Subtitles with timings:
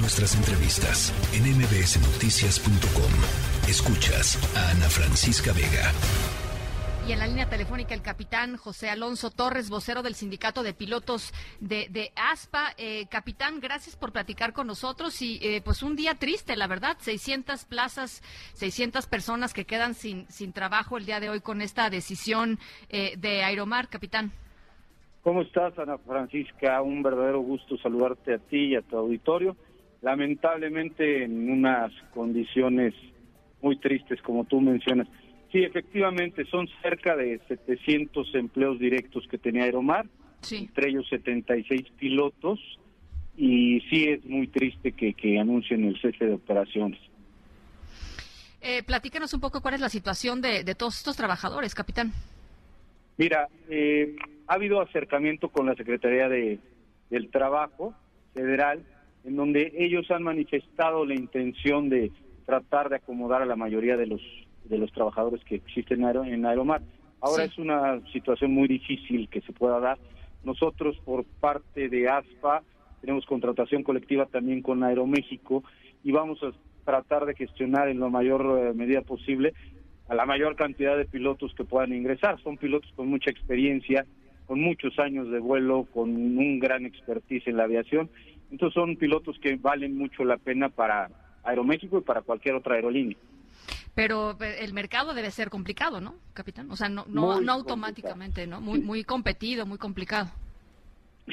[0.00, 3.12] Nuestras entrevistas en mbsnoticias.com.
[3.68, 5.90] Escuchas a Ana Francisca Vega.
[7.08, 11.32] Y en la línea telefónica el capitán José Alonso Torres, vocero del Sindicato de Pilotos
[11.58, 12.74] de, ASPA.
[12.78, 16.96] Eh, capitán, gracias por platicar con nosotros y eh, pues un día triste, la verdad,
[17.00, 18.22] 600 plazas,
[18.54, 23.14] 600 personas que quedan sin, sin trabajo el día de hoy con esta decisión eh,
[23.16, 24.30] de Aeromar, capitán.
[25.22, 26.80] ¿Cómo estás, Ana Francisca?
[26.82, 29.56] Un verdadero gusto saludarte a ti y a tu auditorio.
[30.02, 32.94] Lamentablemente en unas condiciones
[33.60, 35.08] muy tristes, como tú mencionas.
[35.50, 40.06] Sí, efectivamente, son cerca de 700 empleos directos que tenía Aeromar,
[40.50, 42.60] entre ellos 76 pilotos,
[43.36, 47.00] y sí es muy triste que, anuncien el cese de operaciones.
[48.60, 52.12] Eh, platícanos un poco cuál es la situación de, de todos estos trabajadores, capitán.
[53.16, 54.14] Mira, eh,
[54.46, 56.58] ha habido acercamiento con la Secretaría de,
[57.10, 57.94] del Trabajo
[58.32, 58.84] Federal,
[59.24, 62.12] en donde ellos han manifestado la intención de
[62.46, 64.22] tratar de acomodar a la mayoría de los
[64.64, 66.82] de los trabajadores que existen en Aeromar.
[67.20, 69.98] Ahora es una situación muy difícil que se pueda dar.
[70.44, 72.62] Nosotros por parte de ASPA
[73.00, 75.64] tenemos contratación colectiva también con Aeroméxico
[76.04, 76.52] y vamos a
[76.84, 79.52] tratar de gestionar en la mayor eh, medida posible
[80.08, 82.40] a la mayor cantidad de pilotos que puedan ingresar.
[82.42, 84.06] Son pilotos con mucha experiencia,
[84.46, 88.08] con muchos años de vuelo, con un gran expertise en la aviación.
[88.50, 91.10] Entonces son pilotos que valen mucho la pena para
[91.44, 93.16] Aeroméxico y para cualquier otra aerolínea.
[93.94, 96.70] Pero eh, el mercado debe ser complicado, ¿no, capitán?
[96.70, 98.60] O sea, no, no, no automáticamente, ¿no?
[98.60, 100.30] Muy, muy competido, muy complicado.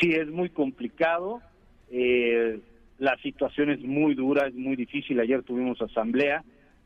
[0.00, 1.42] Sí, es muy complicado.
[1.90, 2.60] Eh,
[2.98, 5.20] la situación es muy dura, es muy difícil.
[5.20, 6.42] Ayer tuvimos asamblea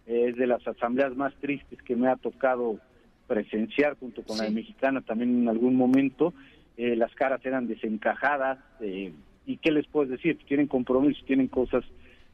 [0.07, 2.79] es de las asambleas más tristes que me ha tocado
[3.27, 6.33] presenciar junto con la mexicana también en algún momento.
[6.77, 8.59] Eh, las caras eran desencajadas.
[9.47, 10.39] ¿Y qué les puedes decir?
[10.47, 11.85] Tienen compromisos, tienen cosas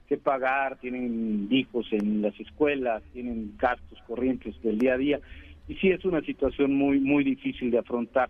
[0.09, 5.21] que pagar, tienen hijos en las escuelas, tienen gastos corrientes del día a día.
[5.69, 8.29] Y sí es una situación muy, muy difícil de afrontar.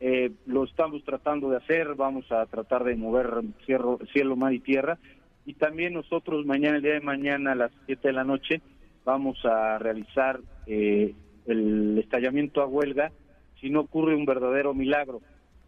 [0.00, 4.60] Eh, lo estamos tratando de hacer, vamos a tratar de mover cielo, cielo, mar y
[4.60, 4.98] tierra.
[5.46, 8.60] Y también nosotros mañana, el día de mañana a las 7 de la noche,
[9.04, 11.14] vamos a realizar eh,
[11.46, 13.12] el estallamiento a huelga
[13.60, 15.20] si no ocurre un verdadero milagro.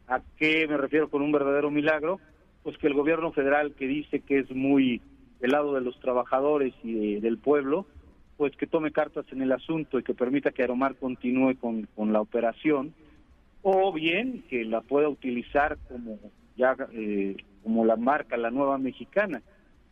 [0.09, 2.21] ¿A qué me refiero con un verdadero milagro?
[2.65, 5.01] Pues que el gobierno federal que dice que es muy
[5.41, 7.87] del lado de los trabajadores y del pueblo,
[8.37, 12.13] pues que tome cartas en el asunto y que permita que Aeromar continúe con, con
[12.13, 12.95] la operación,
[13.63, 16.19] o bien que la pueda utilizar como
[16.57, 19.43] ya eh, como la marca, la nueva mexicana,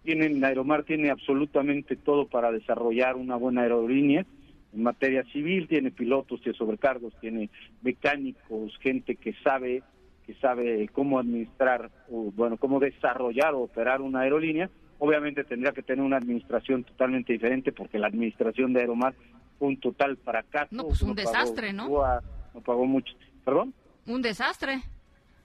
[0.03, 4.27] tienen, Aeromar tiene absolutamente todo para desarrollar una buena aerolínea
[4.72, 7.50] en materia civil, tiene pilotos, tiene sobrecargos, tiene
[7.83, 9.83] mecánicos, gente que sabe
[10.27, 14.71] que sabe cómo administrar o bueno, cómo desarrollar o operar una aerolínea.
[14.99, 19.15] Obviamente tendría que tener una administración totalmente diferente porque la administración de Aeromar
[19.59, 20.69] fue un total fracaso.
[20.71, 21.88] No, pues un desastre, ¿no?
[21.88, 23.12] no pagó mucho.
[23.44, 23.75] ¿Perdón?
[24.06, 24.83] Un desastre.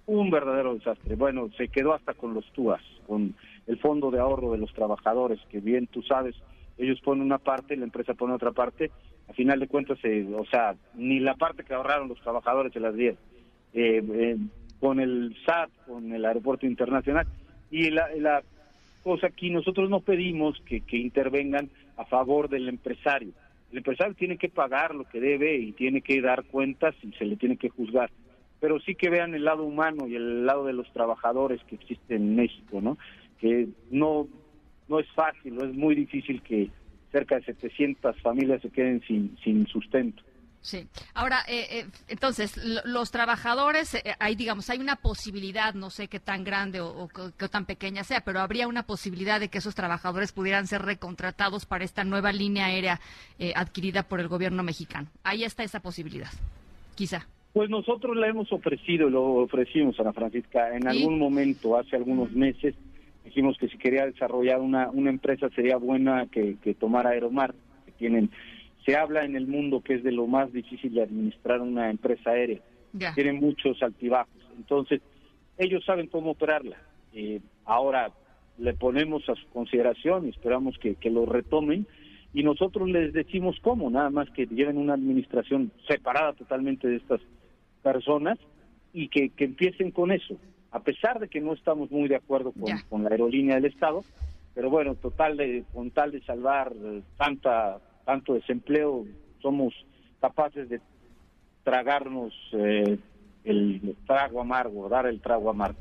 [0.06, 1.16] Un verdadero desastre.
[1.16, 5.40] Bueno, se quedó hasta con los TUAS, con el fondo de ahorro de los trabajadores,
[5.50, 6.36] que bien tú sabes,
[6.78, 8.92] ellos ponen una parte, la empresa pone otra parte,
[9.28, 12.80] a final de cuentas, eh, o sea, ni la parte que ahorraron los trabajadores se
[12.80, 13.20] las dieron.
[13.74, 14.38] Eh, eh,
[14.80, 17.28] con el SAT, con el aeropuerto internacional,
[17.72, 18.42] y la,
[19.04, 23.32] cosa aquí, nosotros no pedimos que, intervengan a favor del empresario.
[23.72, 27.26] El empresario tiene que pagar lo que debe y tiene que dar cuentas y se
[27.26, 28.10] le tiene que juzgar
[28.60, 32.24] pero sí que vean el lado humano y el lado de los trabajadores que existen
[32.24, 32.98] en México, ¿no?
[33.40, 34.28] que no,
[34.88, 36.70] no es fácil, es muy difícil que
[37.12, 40.24] cerca de 700 familias se queden sin, sin sustento.
[40.68, 40.86] Sí.
[41.14, 46.20] Ahora, eh, eh, entonces, los trabajadores, eh, hay, digamos, hay una posibilidad, no sé qué
[46.20, 50.34] tan grande o, qué tan pequeña sea, pero habría una posibilidad de que esos trabajadores
[50.34, 53.00] pudieran ser recontratados para esta nueva línea aérea
[53.56, 55.08] adquirida por el gobierno mexicano.
[55.24, 56.32] Ahí está esa posibilidad,
[56.96, 57.28] quizá.
[57.54, 62.34] Pues nosotros la hemos ofrecido, lo ofrecimos a la Francisca en algún momento, hace algunos
[62.34, 62.76] meses,
[63.24, 67.56] dijimos que si quería desarrollar una, una empresa sería buena que, que tomara Aeromar,
[67.86, 68.30] que tienen,
[68.88, 72.30] se habla en el mundo que es de lo más difícil de administrar una empresa
[72.30, 72.62] aérea,
[73.16, 75.02] tienen muchos altibajos, entonces
[75.58, 76.78] ellos saben cómo operarla.
[77.12, 78.12] Eh, ahora
[78.58, 81.86] le ponemos a su consideración y esperamos que, que lo retomen.
[82.34, 87.20] Y nosotros les decimos cómo, nada más que lleven una administración separada totalmente de estas
[87.84, 88.38] personas
[88.94, 90.38] y que, que empiecen con eso.
[90.72, 92.54] A pesar de que no estamos muy de acuerdo
[92.90, 94.04] con, la aerolínea del Estado,
[94.54, 99.06] pero bueno, total de, con tal de salvar eh, tanta tanto desempleo,
[99.42, 99.74] somos
[100.22, 100.80] capaces de
[101.66, 102.98] tragarnos eh,
[103.44, 105.78] el trago amargo, dar el trago amargo.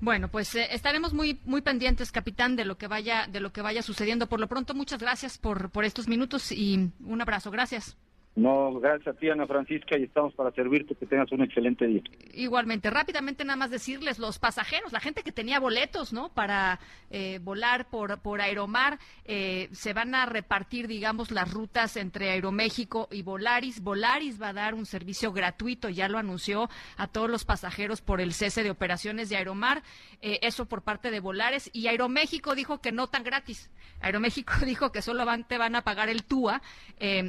[0.00, 3.62] Bueno, pues eh, estaremos muy muy pendientes, capitán, de lo que vaya de lo que
[3.62, 4.26] vaya sucediendo.
[4.26, 7.52] Por lo pronto, muchas gracias por por estos minutos y un abrazo.
[7.52, 7.96] Gracias.
[8.36, 10.94] No, gracias a ti, Ana Francisca, y estamos para servirte.
[10.94, 12.02] Que tengas un excelente día.
[12.32, 16.28] Igualmente, rápidamente nada más decirles, los pasajeros, la gente que tenía boletos, ¿no?
[16.28, 16.78] Para
[17.10, 23.08] eh, volar por, por Aeromar, eh, se van a repartir, digamos, las rutas entre Aeroméxico
[23.10, 23.82] y Volaris.
[23.82, 28.20] Volaris va a dar un servicio gratuito, ya lo anunció a todos los pasajeros por
[28.20, 29.82] el cese de operaciones de Aeromar,
[30.22, 33.70] eh, eso por parte de Volares, y Aeroméxico dijo que no tan gratis.
[34.00, 36.62] Aeroméxico dijo que solo van, te van a pagar el TUA,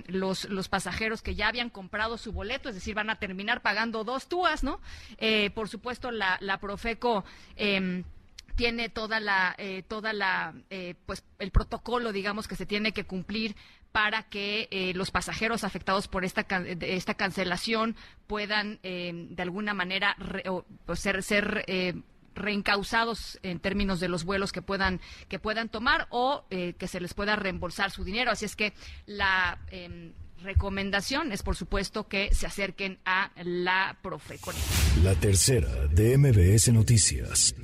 [0.07, 0.90] los, los pasajeros
[1.21, 4.79] que ya habían comprado su boleto, es decir, van a terminar pagando dos túas, ¿no?
[5.17, 7.23] Eh, por supuesto, la, Profeco.
[7.55, 8.03] Eh,
[8.55, 13.05] tiene toda la eh, toda la eh, pues el protocolo digamos que se tiene que
[13.05, 13.55] cumplir
[13.91, 16.45] para que eh, los pasajeros afectados por esta
[16.81, 17.95] esta cancelación
[18.27, 20.15] puedan de alguna manera
[20.85, 21.65] pues, ser ser
[22.35, 27.13] reencausados en términos de los vuelos que puedan que puedan tomar o que se les
[27.13, 28.73] pueda reembolsar su dinero así es que
[29.05, 34.51] la em, recomendación es, por supuesto, que se acerquen a la Profeco.
[35.03, 37.55] La tercera de MBS Noticias.